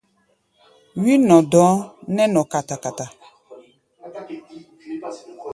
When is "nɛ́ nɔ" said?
2.15-2.41